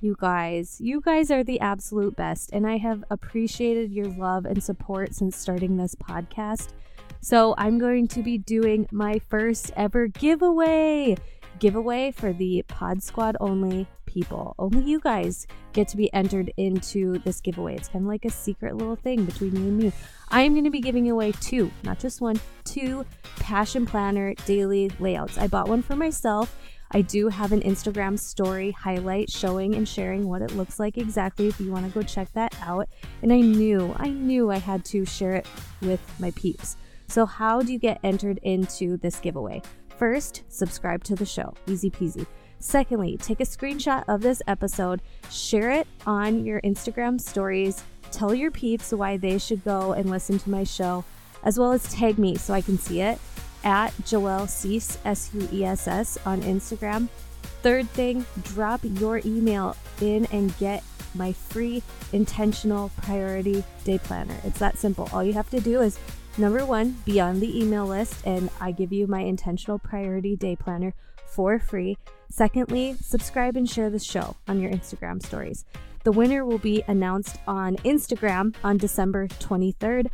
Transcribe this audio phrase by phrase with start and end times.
[0.00, 0.80] you guys.
[0.80, 5.36] You guys are the absolute best, and I have appreciated your love and support since
[5.36, 6.68] starting this podcast.
[7.20, 11.16] So, I'm going to be doing my first ever giveaway.
[11.58, 14.54] Giveaway for the Pod Squad only people.
[14.58, 17.74] Only you guys get to be entered into this giveaway.
[17.74, 19.92] It's kind of like a secret little thing between you and me.
[20.28, 23.04] I am going to be giving away two, not just one, two
[23.40, 25.38] Passion Planner daily layouts.
[25.38, 26.56] I bought one for myself
[26.90, 31.46] I do have an Instagram story highlight showing and sharing what it looks like exactly
[31.46, 32.88] if you want to go check that out.
[33.22, 35.46] And I knew, I knew I had to share it
[35.82, 36.76] with my peeps.
[37.06, 39.62] So, how do you get entered into this giveaway?
[39.98, 41.54] First, subscribe to the show.
[41.66, 42.26] Easy peasy.
[42.60, 45.00] Secondly, take a screenshot of this episode,
[45.30, 50.38] share it on your Instagram stories, tell your peeps why they should go and listen
[50.38, 51.04] to my show,
[51.44, 53.18] as well as tag me so I can see it
[53.64, 57.08] at Joelle Suess, S U E S S, on Instagram.
[57.62, 60.82] Third thing, drop your email in and get
[61.14, 64.36] my free intentional priority day planner.
[64.44, 65.08] It's that simple.
[65.12, 65.98] All you have to do is
[66.36, 70.56] number one, be on the email list, and I give you my intentional priority day
[70.56, 70.94] planner
[71.26, 71.98] for free.
[72.30, 75.64] Secondly, subscribe and share the show on your Instagram stories.
[76.04, 80.08] The winner will be announced on Instagram on December 23rd.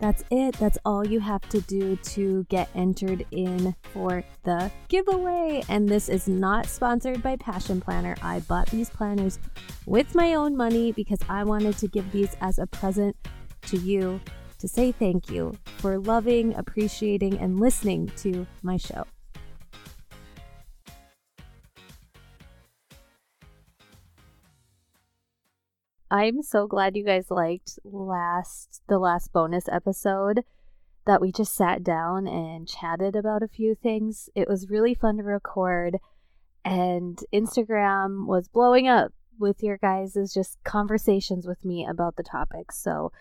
[0.00, 0.56] That's it.
[0.58, 5.62] That's all you have to do to get entered in for the giveaway.
[5.68, 8.16] And this is not sponsored by Passion Planner.
[8.22, 9.38] I bought these planners
[9.86, 13.16] with my own money because I wanted to give these as a present
[13.62, 14.20] to you
[14.58, 19.04] to say thank you for loving, appreciating, and listening to my show.
[26.10, 30.42] I'm so glad you guys liked last the last bonus episode
[31.06, 34.30] that we just sat down and chatted about a few things.
[34.34, 35.98] It was really fun to record
[36.64, 42.78] and Instagram was blowing up with your guys' just conversations with me about the topics.
[42.78, 43.12] So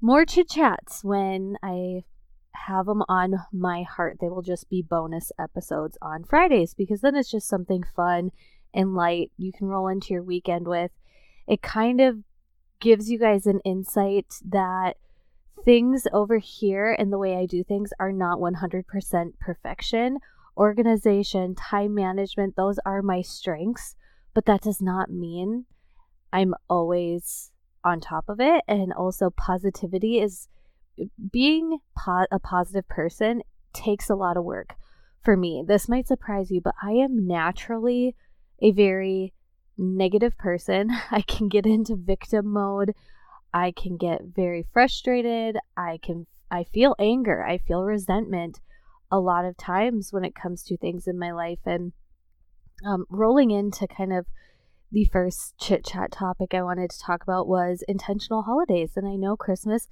[0.00, 2.04] more chit chats when I
[2.52, 4.18] have them on my heart.
[4.20, 8.30] They will just be bonus episodes on Fridays because then it's just something fun
[8.72, 10.90] and light you can roll into your weekend with
[11.46, 12.18] it kind of
[12.80, 14.96] gives you guys an insight that
[15.64, 20.18] things over here and the way I do things are not 100% perfection.
[20.56, 23.96] Organization, time management, those are my strengths,
[24.34, 25.64] but that does not mean
[26.32, 27.52] I'm always
[27.84, 28.62] on top of it.
[28.66, 30.48] And also, positivity is
[31.32, 34.74] being po- a positive person takes a lot of work
[35.22, 35.64] for me.
[35.66, 38.14] This might surprise you, but I am naturally
[38.60, 39.32] a very
[39.76, 40.90] negative person.
[41.10, 42.94] I can get into victim mode.
[43.52, 45.56] I can get very frustrated.
[45.76, 47.44] I can I feel anger.
[47.44, 48.60] I feel resentment
[49.10, 51.92] a lot of times when it comes to things in my life and
[52.84, 54.26] um, rolling into kind of
[54.92, 58.92] the first chit chat topic I wanted to talk about was intentional holidays.
[58.96, 59.88] And I know Christmas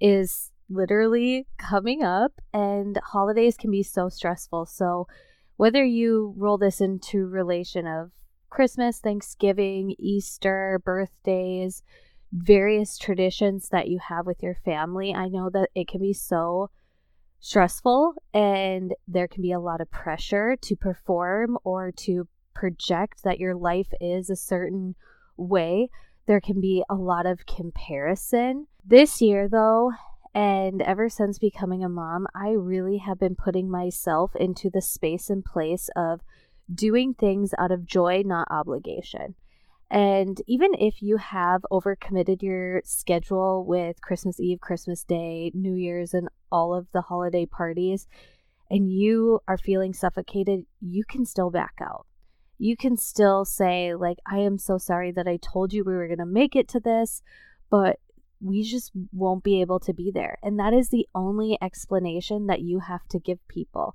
[0.00, 4.66] is literally coming up, and holidays can be so stressful.
[4.66, 5.06] So,
[5.56, 8.10] whether you roll this into relation of
[8.54, 11.82] Christmas, Thanksgiving, Easter, birthdays,
[12.32, 15.12] various traditions that you have with your family.
[15.12, 16.70] I know that it can be so
[17.40, 23.40] stressful and there can be a lot of pressure to perform or to project that
[23.40, 24.94] your life is a certain
[25.36, 25.88] way.
[26.26, 28.68] There can be a lot of comparison.
[28.86, 29.90] This year, though,
[30.32, 35.28] and ever since becoming a mom, I really have been putting myself into the space
[35.28, 36.20] and place of
[36.72, 39.34] doing things out of joy, not obligation.
[39.90, 46.14] And even if you have overcommitted your schedule with Christmas Eve, Christmas Day, New Year's,
[46.14, 48.08] and all of the holiday parties,
[48.70, 52.06] and you are feeling suffocated, you can still back out.
[52.58, 56.06] You can still say, like, I am so sorry that I told you we were
[56.06, 57.22] going to make it to this,
[57.70, 57.98] but
[58.40, 60.38] we just won't be able to be there.
[60.42, 63.94] And that is the only explanation that you have to give people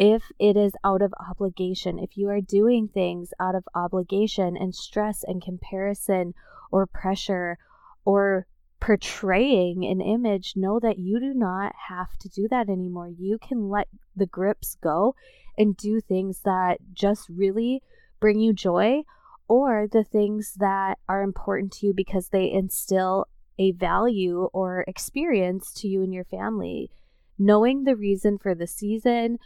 [0.00, 4.74] if it is out of obligation, if you are doing things out of obligation and
[4.74, 6.32] stress and comparison
[6.72, 7.58] or pressure
[8.06, 8.46] or
[8.80, 13.10] portraying an image, know that you do not have to do that anymore.
[13.10, 15.14] You can let the grips go
[15.58, 17.82] and do things that just really
[18.20, 19.02] bring you joy
[19.48, 23.26] or the things that are important to you because they instill
[23.58, 26.90] a value or experience to you and your family.
[27.38, 29.38] Knowing the reason for the season,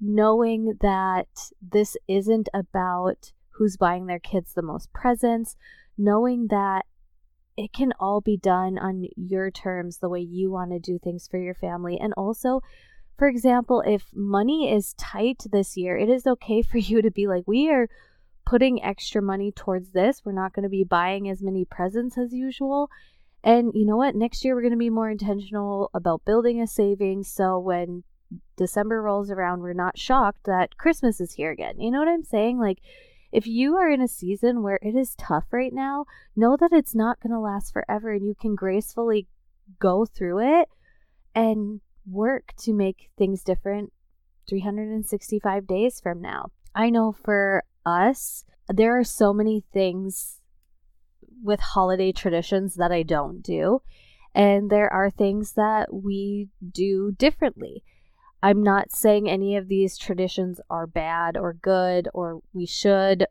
[0.00, 5.56] knowing that this isn't about who's buying their kids the most presents,
[5.96, 6.84] knowing that
[7.56, 11.26] it can all be done on your terms, the way you want to do things
[11.26, 11.98] for your family.
[11.98, 12.60] And also,
[13.16, 17.26] for example, if money is tight this year, it is okay for you to be
[17.26, 17.88] like, we are
[18.44, 20.20] putting extra money towards this.
[20.24, 22.90] We're not going to be buying as many presents as usual.
[23.42, 24.14] And you know what?
[24.14, 27.28] Next year, we're going to be more intentional about building a savings.
[27.28, 28.04] So when
[28.56, 31.80] December rolls around, we're not shocked that Christmas is here again.
[31.80, 32.58] You know what I'm saying?
[32.58, 32.78] Like,
[33.32, 36.94] if you are in a season where it is tough right now, know that it's
[36.94, 39.26] not going to last forever and you can gracefully
[39.78, 40.68] go through it
[41.34, 43.92] and work to make things different
[44.48, 46.50] 365 days from now.
[46.74, 50.40] I know for us, there are so many things
[51.42, 53.82] with holiday traditions that I don't do,
[54.34, 57.82] and there are things that we do differently.
[58.46, 63.26] I'm not saying any of these traditions are bad or good or we should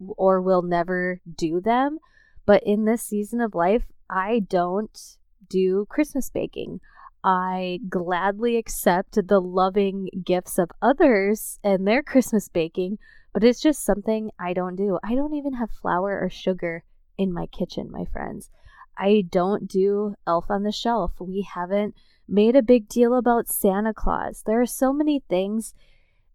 [0.00, 2.00] or will never do them,
[2.46, 4.98] but in this season of life, I don't
[5.48, 6.80] do Christmas baking.
[7.22, 12.98] I gladly accept the loving gifts of others and their Christmas baking,
[13.32, 14.98] but it's just something I don't do.
[15.04, 16.82] I don't even have flour or sugar
[17.16, 18.50] in my kitchen, my friends.
[18.98, 21.12] I don't do Elf on the Shelf.
[21.20, 21.94] We haven't
[22.28, 24.42] made a big deal about Santa Claus.
[24.44, 25.74] There are so many things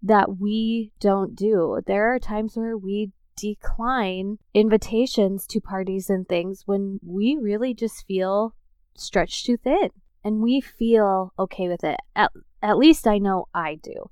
[0.02, 1.80] that we don't do.
[1.86, 8.06] There are times where we decline invitations to parties and things when we really just
[8.06, 8.56] feel
[8.96, 9.90] stretched too thin
[10.24, 11.98] and we feel okay with it.
[12.16, 14.10] At, at least I know I do.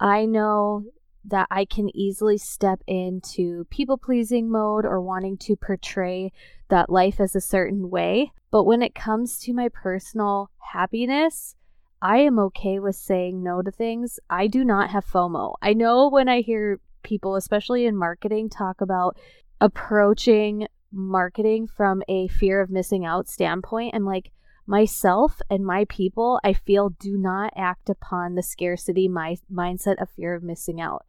[0.00, 0.84] I know
[1.26, 6.32] that I can easily step into people pleasing mode or wanting to portray
[6.68, 8.32] that life is a certain way.
[8.50, 11.56] But when it comes to my personal happiness,
[12.00, 14.20] I am okay with saying no to things.
[14.28, 15.54] I do not have FOMO.
[15.62, 19.16] I know when I hear people, especially in marketing, talk about
[19.60, 24.30] approaching marketing from a fear of missing out standpoint, I'm like,
[24.66, 30.10] myself and my people, I feel, do not act upon the scarcity my mindset of
[30.10, 31.04] fear of missing out.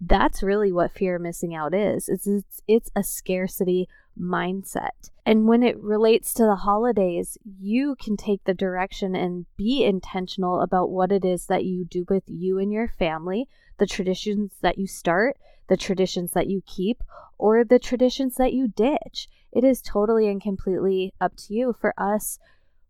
[0.00, 2.08] That's really what fear of missing out is.
[2.08, 3.88] It's, it's, it's a scarcity
[4.18, 5.10] mindset.
[5.26, 10.60] And when it relates to the holidays, you can take the direction and be intentional
[10.60, 13.48] about what it is that you do with you and your family,
[13.78, 15.36] the traditions that you start,
[15.68, 17.02] the traditions that you keep,
[17.38, 19.28] or the traditions that you ditch.
[19.52, 21.74] It is totally and completely up to you.
[21.78, 22.38] For us,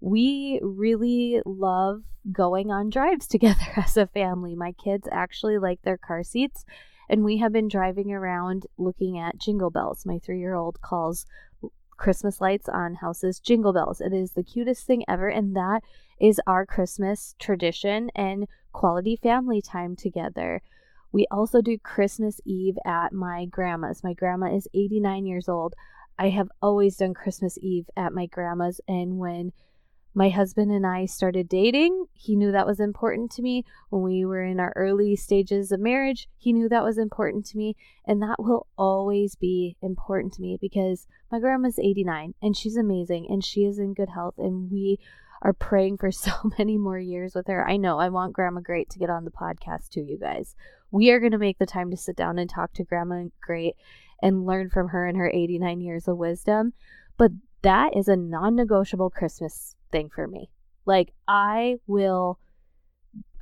[0.00, 2.02] we really love
[2.32, 4.54] going on drives together as a family.
[4.54, 6.64] My kids actually like their car seats,
[7.10, 10.06] and we have been driving around looking at jingle bells.
[10.06, 11.26] My three year old calls
[11.96, 14.00] Christmas lights on houses jingle bells.
[14.00, 15.82] It is the cutest thing ever, and that
[16.20, 20.62] is our Christmas tradition and quality family time together.
[21.12, 24.04] We also do Christmas Eve at my grandma's.
[24.04, 25.74] My grandma is 89 years old.
[26.16, 29.52] I have always done Christmas Eve at my grandma's, and when
[30.14, 32.06] my husband and I started dating.
[32.12, 33.64] He knew that was important to me.
[33.90, 37.56] When we were in our early stages of marriage, he knew that was important to
[37.56, 37.76] me.
[38.04, 43.26] And that will always be important to me because my grandma's 89 and she's amazing
[43.28, 44.34] and she is in good health.
[44.36, 44.98] And we
[45.42, 47.68] are praying for so many more years with her.
[47.68, 50.56] I know I want Grandma Great to get on the podcast too, you guys.
[50.90, 53.76] We are going to make the time to sit down and talk to Grandma Great
[54.20, 56.72] and learn from her and her 89 years of wisdom.
[57.16, 57.30] But
[57.62, 60.50] that is a non negotiable Christmas thing for me.
[60.86, 62.38] Like I will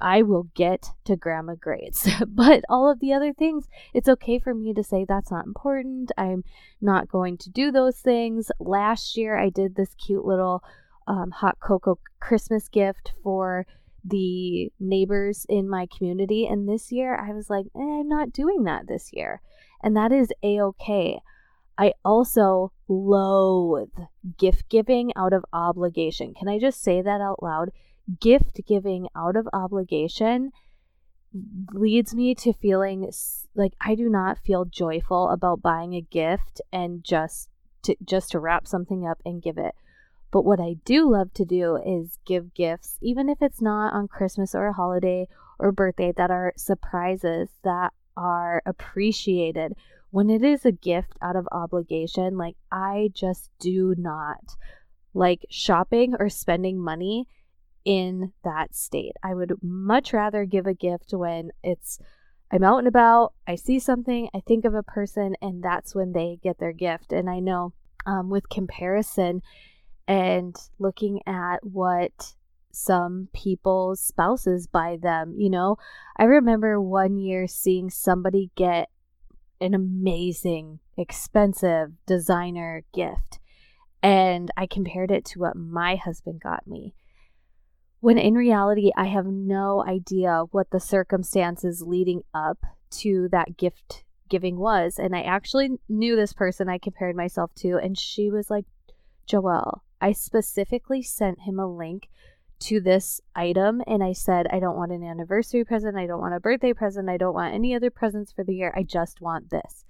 [0.00, 2.08] I will get to Grandma Great's.
[2.26, 6.12] but all of the other things, it's okay for me to say that's not important.
[6.16, 6.44] I'm
[6.80, 8.50] not going to do those things.
[8.60, 10.62] Last year I did this cute little
[11.06, 13.66] um, hot cocoa Christmas gift for
[14.04, 16.46] the neighbors in my community.
[16.46, 19.40] And this year I was like, eh, I'm not doing that this year.
[19.82, 21.20] And that is a okay.
[21.78, 23.92] I also loathe
[24.36, 26.34] gift giving out of obligation.
[26.34, 27.70] Can I just say that out loud?
[28.20, 30.50] Gift giving out of obligation
[31.72, 33.08] leads me to feeling
[33.54, 37.48] like I do not feel joyful about buying a gift and just
[37.82, 39.74] to just to wrap something up and give it.
[40.32, 44.08] But what I do love to do is give gifts, even if it's not on
[44.08, 49.74] Christmas or a holiday or birthday, that are surprises that are appreciated
[50.10, 54.56] when it is a gift out of obligation, like I just do not
[55.14, 57.26] like shopping or spending money
[57.84, 59.12] in that state.
[59.22, 61.98] I would much rather give a gift when it's
[62.50, 66.12] I'm out and about, I see something, I think of a person, and that's when
[66.12, 67.12] they get their gift.
[67.12, 67.74] And I know
[68.06, 69.42] um, with comparison
[70.06, 72.32] and looking at what
[72.72, 75.76] some people's spouses buy them, you know,
[76.16, 78.88] I remember one year seeing somebody get
[79.60, 83.38] an amazing, expensive designer gift.
[84.02, 86.94] And I compared it to what my husband got me.
[88.00, 92.58] When in reality, I have no idea what the circumstances leading up
[92.90, 94.98] to that gift giving was.
[94.98, 98.66] And I actually knew this person I compared myself to, and she was like,
[99.28, 102.08] Joelle, I specifically sent him a link
[102.60, 105.96] to this item and I said, I don't want an anniversary present.
[105.96, 107.08] I don't want a birthday present.
[107.08, 108.72] I don't want any other presents for the year.
[108.76, 109.84] I just want this.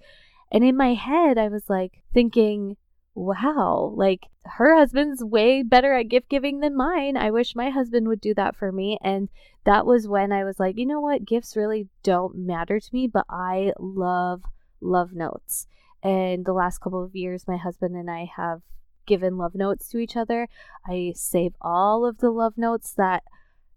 [0.51, 2.77] And in my head, I was like thinking,
[3.15, 7.17] wow, like her husband's way better at gift giving than mine.
[7.17, 8.97] I wish my husband would do that for me.
[9.03, 9.29] And
[9.65, 11.25] that was when I was like, you know what?
[11.25, 14.43] Gifts really don't matter to me, but I love,
[14.81, 15.67] love notes.
[16.01, 18.61] And the last couple of years, my husband and I have
[19.09, 20.47] given love notes to each other.
[20.87, 23.23] I save all of the love notes that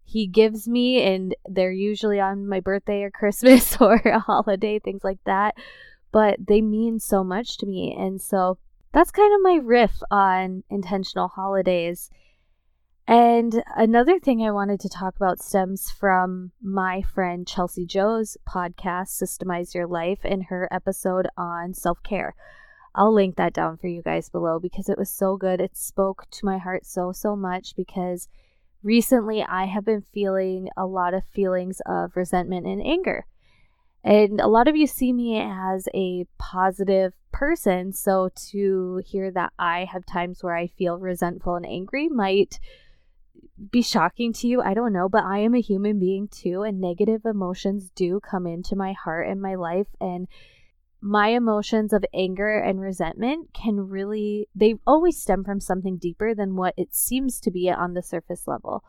[0.05, 5.03] he gives me, and they're usually on my birthday or Christmas or a holiday, things
[5.03, 5.57] like that.
[6.13, 7.97] But they mean so much to me.
[7.99, 8.59] And so
[8.93, 12.11] that's kind of my riff on intentional holidays.
[13.09, 19.21] And another thing I wanted to talk about stems from my friend Chelsea Joe's podcast,
[19.21, 22.35] Systemize Your Life, and her episode on self care.
[22.95, 25.61] I'll link that down for you guys below because it was so good.
[25.61, 28.29] It spoke to my heart so, so much because
[28.83, 33.27] recently I have been feeling a lot of feelings of resentment and anger.
[34.05, 37.93] And a lot of you see me as a positive person.
[37.93, 42.59] So to hear that I have times where I feel resentful and angry might
[43.71, 44.61] be shocking to you.
[44.61, 46.63] I don't know, but I am a human being too.
[46.63, 49.87] And negative emotions do come into my heart and my life.
[50.01, 50.27] And
[51.03, 56.55] my emotions of anger and resentment can really, they always stem from something deeper than
[56.55, 58.85] what it seems to be on the surface level.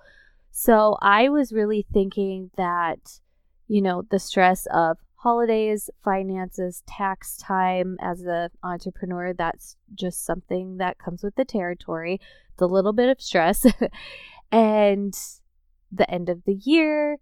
[0.52, 3.20] So I was really thinking that,
[3.68, 10.78] you know, the stress of holidays, finances, tax time as an entrepreneur, that's just something
[10.78, 12.22] that comes with the territory.
[12.52, 13.66] It's a little bit of stress.
[14.52, 15.18] and
[15.92, 17.18] the end of the year,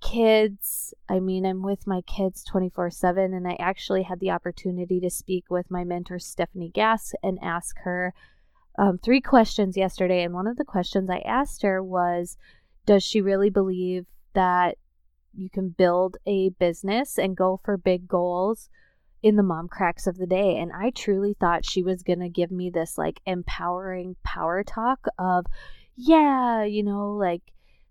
[0.00, 0.94] kids.
[1.08, 5.10] I mean, I'm with my kids 24 7, and I actually had the opportunity to
[5.10, 8.14] speak with my mentor, Stephanie Gass, and ask her
[8.78, 10.22] um, three questions yesterday.
[10.22, 12.36] And one of the questions I asked her was
[12.86, 14.76] Does she really believe that
[15.34, 18.68] you can build a business and go for big goals?
[19.22, 22.28] in the mom cracks of the day and i truly thought she was going to
[22.28, 25.44] give me this like empowering power talk of
[25.96, 27.42] yeah you know like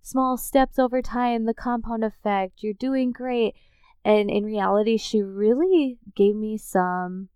[0.07, 3.55] small steps over time, the compound effect, you're doing great.
[4.05, 7.27] And in reality, she really gave me some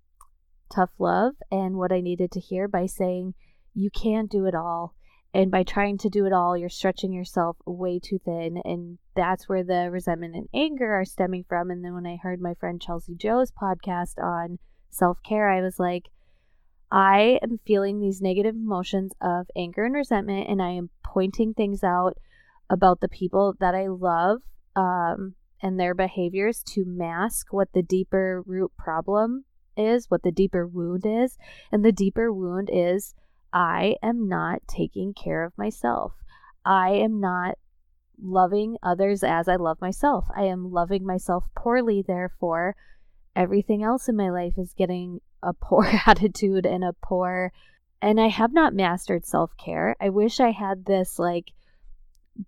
[0.73, 3.33] tough love and what I needed to hear by saying,
[3.73, 4.95] You can't do it all.
[5.33, 8.61] And by trying to do it all, you're stretching yourself way too thin.
[8.63, 11.71] And that's where the resentment and anger are stemming from.
[11.71, 14.59] And then when I heard my friend Chelsea Joe's podcast on
[14.89, 16.09] self care, I was like,
[16.89, 21.83] I am feeling these negative emotions of anger and resentment, and I am pointing things
[21.83, 22.17] out
[22.71, 24.41] about the people that I love
[24.75, 29.43] um, and their behaviors to mask what the deeper root problem
[29.75, 31.37] is, what the deeper wound is.
[31.71, 33.13] And the deeper wound is
[33.51, 36.13] I am not taking care of myself.
[36.65, 37.57] I am not
[38.21, 40.25] loving others as I love myself.
[40.33, 42.75] I am loving myself poorly, therefore,
[43.35, 47.51] everything else in my life is getting a poor attitude and a poor.
[48.01, 49.95] And I have not mastered self care.
[49.99, 51.51] I wish I had this like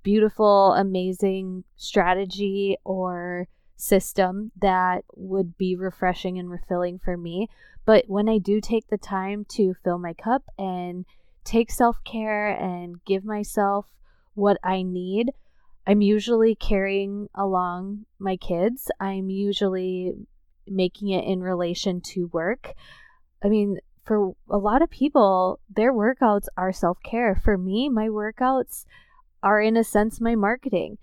[0.04, 7.50] beautiful, amazing strategy or system that would be refreshing and refilling for me.
[7.86, 11.06] But when I do take the time to fill my cup and
[11.44, 13.88] take self care and give myself
[14.36, 15.32] what I need,
[15.86, 18.90] I'm usually carrying along my kids.
[19.00, 20.14] I'm usually
[20.66, 22.74] making it in relation to work.
[23.44, 27.36] I mean, for a lot of people, their workouts are self care.
[27.36, 28.86] For me, my workouts
[29.44, 30.98] are in a sense my marketing.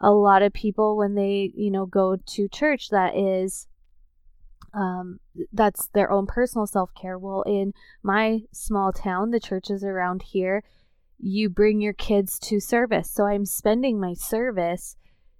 [0.00, 3.66] A lot of people when they, you know, go to church that is
[4.74, 5.18] um
[5.52, 7.18] that's their own personal self-care.
[7.18, 10.62] Well, in my small town, the churches around here,
[11.18, 13.10] you bring your kids to service.
[13.10, 14.96] So I'm spending my service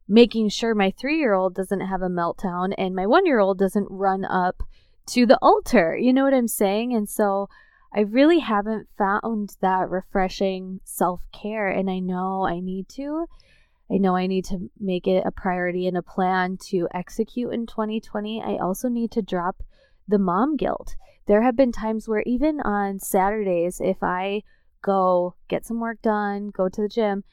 [0.08, 4.62] making sure my 3-year-old doesn't have a meltdown and my 1-year-old doesn't run up
[5.06, 5.96] to the altar.
[5.96, 6.92] You know what I'm saying?
[6.94, 7.48] And so
[7.94, 13.26] I really haven't found that refreshing self care, and I know I need to.
[13.90, 17.66] I know I need to make it a priority and a plan to execute in
[17.66, 18.42] 2020.
[18.42, 19.62] I also need to drop
[20.08, 20.96] the mom guilt.
[21.26, 24.42] There have been times where, even on Saturdays, if I
[24.80, 27.24] go get some work done, go to the gym,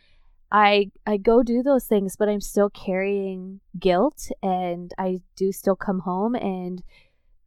[0.52, 5.78] I I go do those things, but I'm still carrying guilt, and I do still
[5.78, 6.84] come home and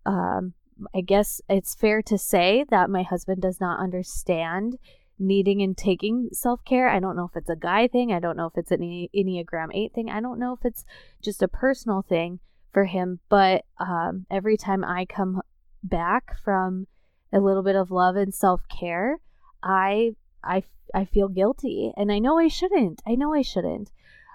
[0.07, 0.55] um,
[0.95, 4.79] I guess it's fair to say that my husband does not understand
[5.19, 6.89] needing and taking self care.
[6.89, 8.13] I don't know if it's a guy thing.
[8.13, 8.81] I don't know if it's an
[9.15, 10.11] Enneagram 8 thing.
[10.11, 10.85] I don't know if it's
[11.23, 12.41] just a personal thing
[12.73, 13.21] for him.
[13.29, 15.41] But um, every time I come
[15.83, 16.87] back from
[17.33, 19.19] a little bit of love and self care,
[19.63, 23.03] I I I feel guilty, and I know I shouldn't.
[23.07, 23.91] I know I shouldn't.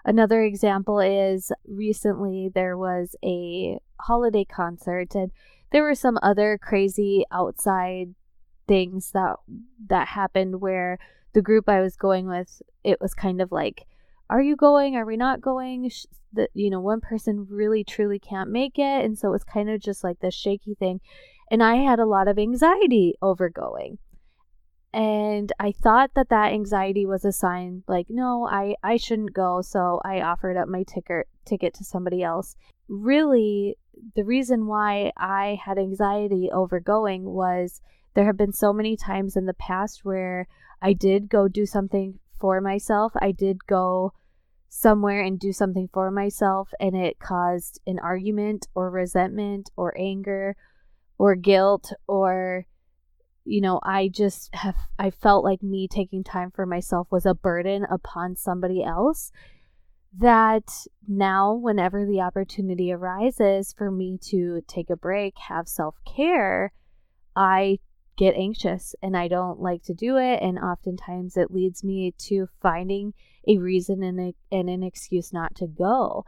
[0.06, 5.32] Another example is recently there was a holiday concert, and
[5.72, 8.16] there were some other crazy outside
[8.68, 9.36] things that
[9.88, 11.00] that happened where
[11.34, 13.86] the group I was going with, it was kind of like
[14.30, 14.96] are you going?
[14.96, 15.90] Are we not going?
[16.34, 19.80] That you know, one person really truly can't make it, and so it's kind of
[19.80, 21.00] just like this shaky thing.
[21.50, 24.00] And I had a lot of anxiety over going,
[24.94, 29.62] and I thought that that anxiety was a sign, like no, I I shouldn't go.
[29.62, 32.56] So I offered up my ticket ticket to somebody else.
[32.88, 33.78] Really,
[34.16, 37.82] the reason why I had anxiety over going was
[38.14, 40.48] there have been so many times in the past where
[40.82, 43.14] I did go do something for myself.
[43.20, 44.14] I did go
[44.70, 50.56] somewhere and do something for myself, and it caused an argument or resentment or anger
[51.18, 52.66] or guilt or
[53.46, 57.34] you know i just have i felt like me taking time for myself was a
[57.34, 59.32] burden upon somebody else
[60.18, 60.70] that
[61.08, 66.72] now whenever the opportunity arises for me to take a break have self-care
[67.36, 67.78] i
[68.18, 70.42] get anxious and I don't like to do it.
[70.42, 73.14] And oftentimes it leads me to finding
[73.48, 76.26] a reason and, a, and an excuse not to go.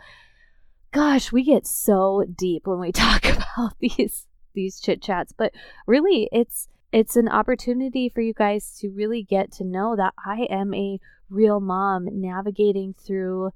[0.91, 5.53] Gosh, we get so deep when we talk about these these chit chats, but
[5.85, 10.47] really it's it's an opportunity for you guys to really get to know that I
[10.49, 13.51] am a real mom navigating through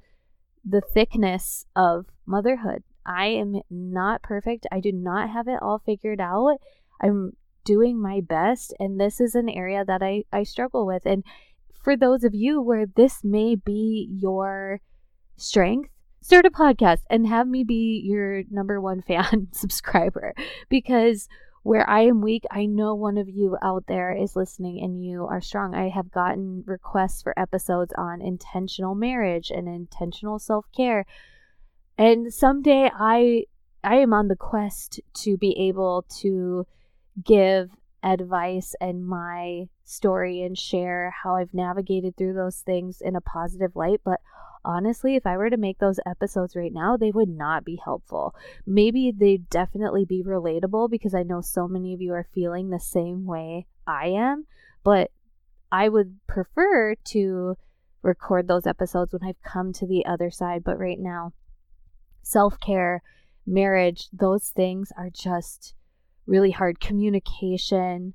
[0.64, 2.84] the thickness of motherhood.
[3.06, 4.66] I am not perfect.
[4.72, 6.58] I do not have it all figured out.
[7.02, 7.34] I'm
[7.66, 11.24] doing my best and this is an area that I I struggle with and
[11.82, 14.82] for those of you where this may be your
[15.38, 15.90] strength
[16.22, 20.34] start a podcast and have me be your number one fan subscriber
[20.70, 21.28] because
[21.64, 25.26] where I am weak, I know one of you out there is listening and you
[25.26, 25.74] are strong.
[25.74, 31.06] I have gotten requests for episodes on intentional marriage and intentional self-care.
[31.98, 33.46] And someday I
[33.84, 36.66] I am on the quest to be able to
[37.24, 37.70] give
[38.02, 43.76] advice and my story and share how I've navigated through those things in a positive
[43.76, 44.02] light.
[44.04, 44.22] But
[44.66, 48.36] honestly, if I were to make those episodes right now, they would not be helpful.
[48.66, 52.80] Maybe they'd definitely be relatable because I know so many of you are feeling the
[52.80, 54.46] same way I am.
[54.84, 55.12] But
[55.72, 57.58] I would prefer to
[58.02, 60.64] record those episodes when I've come to the other side.
[60.64, 61.34] But right now,
[62.22, 63.02] self care,
[63.46, 65.74] marriage, those things are just
[66.26, 68.14] really hard communication,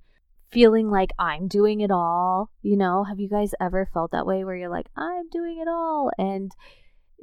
[0.51, 2.51] feeling like I'm doing it all.
[2.63, 5.69] You know, have you guys ever felt that way where you're like, I'm doing it
[5.69, 6.11] all?
[6.19, 6.53] And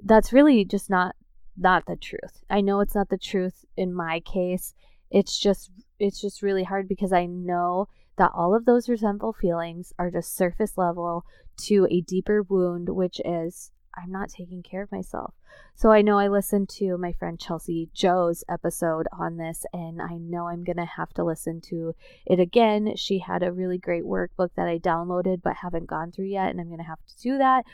[0.03, 1.15] that's really just not
[1.57, 2.43] not the truth.
[2.49, 4.73] I know it's not the truth in my case.
[5.09, 9.93] It's just it's just really hard because I know that all of those resentful feelings
[9.97, 11.25] are just surface level
[11.57, 15.33] to a deeper wound which is I'm not taking care of myself.
[15.75, 20.15] So I know I listened to my friend Chelsea Joe's episode on this, and I
[20.15, 21.93] know I'm going to have to listen to
[22.25, 22.95] it again.
[22.95, 26.59] She had a really great workbook that I downloaded but haven't gone through yet, and
[26.59, 27.65] I'm going to have to do that.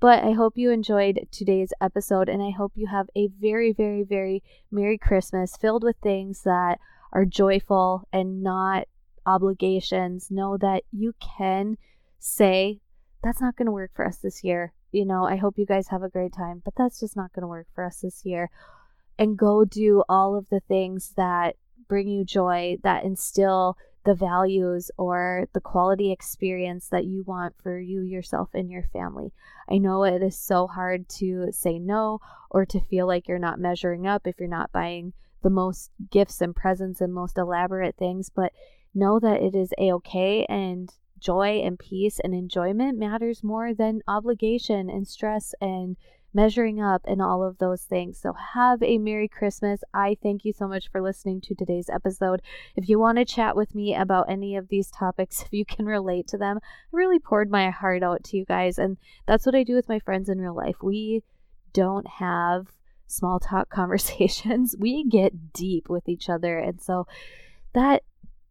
[0.00, 4.02] But I hope you enjoyed today's episode, and I hope you have a very, very,
[4.02, 6.78] very Merry Christmas filled with things that
[7.12, 8.86] are joyful and not
[9.26, 10.30] obligations.
[10.30, 11.76] Know that you can
[12.18, 12.80] say,
[13.22, 15.88] That's not going to work for us this year you know, I hope you guys
[15.88, 18.50] have a great time, but that's just not going to work for us this year.
[19.18, 21.56] And go do all of the things that
[21.88, 27.78] bring you joy, that instill the values or the quality experience that you want for
[27.78, 29.32] you, yourself, and your family.
[29.68, 33.60] I know it is so hard to say no or to feel like you're not
[33.60, 38.30] measuring up if you're not buying the most gifts and presents and most elaborate things,
[38.34, 38.52] but
[38.94, 44.02] know that it is a okay and joy and peace and enjoyment matters more than
[44.08, 45.96] obligation and stress and
[46.32, 48.18] measuring up and all of those things.
[48.18, 49.80] So, have a Merry Christmas.
[49.92, 52.40] I thank you so much for listening to today's episode.
[52.76, 55.86] If you want to chat with me about any of these topics, if you can
[55.86, 58.78] relate to them, I really poured my heart out to you guys.
[58.78, 60.76] And that's what I do with my friends in real life.
[60.82, 61.22] We
[61.72, 62.68] don't have
[63.06, 66.58] small talk conversations, we get deep with each other.
[66.58, 67.06] And so,
[67.72, 68.02] that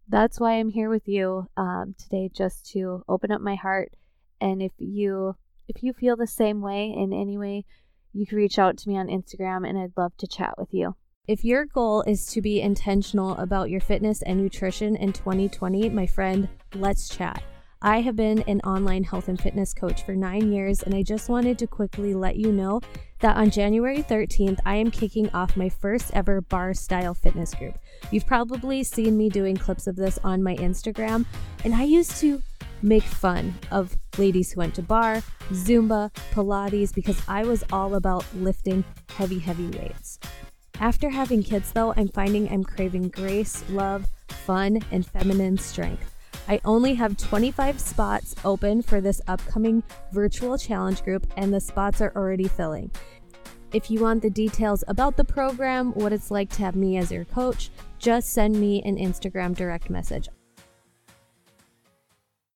[0.10, 3.94] that's why I'm here with you um, today, just to open up my heart.
[4.42, 5.36] And if you
[5.68, 7.66] if you feel the same way in any way,
[8.12, 10.96] you can reach out to me on Instagram, and I'd love to chat with you.
[11.28, 16.08] If your goal is to be intentional about your fitness and nutrition in 2020, my
[16.08, 17.44] friend, let's chat.
[17.82, 21.30] I have been an online health and fitness coach for nine years, and I just
[21.30, 22.82] wanted to quickly let you know
[23.22, 27.78] that on January 13th, I am kicking off my first ever barre style fitness group.
[28.12, 31.26] You've probably seen me doing clips of this on my Instagram,
[31.64, 32.42] and I used to
[32.82, 38.26] make fun of ladies who went to barre, Zumba, Pilates, because I was all about
[38.36, 40.20] lifting heavy, heavy weights.
[40.82, 46.14] After having kids, though, I'm finding I'm craving grace, love, fun, and feminine strength.
[46.50, 52.02] I only have 25 spots open for this upcoming virtual challenge group, and the spots
[52.02, 52.90] are already filling.
[53.72, 57.12] If you want the details about the program, what it's like to have me as
[57.12, 60.28] your coach, just send me an Instagram direct message.